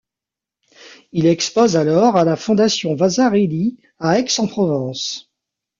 [1.11, 5.29] Il expose alors à la fondation Vasarely à Aix-en-Provence.